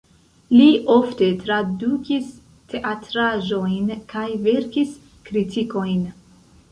Li 0.51 0.67
ofte 0.93 1.25
tradukis 1.41 2.31
teatraĵojn 2.73 3.91
kaj 4.15 4.23
verkis 4.47 4.95
kritikojn. 5.29 6.01